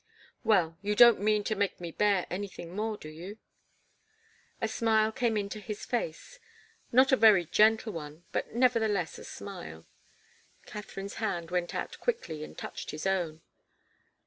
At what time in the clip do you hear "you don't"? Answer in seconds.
0.81-1.21